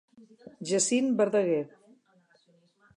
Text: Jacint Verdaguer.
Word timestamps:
Jacint 0.71 1.13
Verdaguer. 1.21 1.63